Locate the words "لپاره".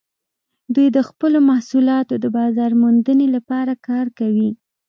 3.35-3.73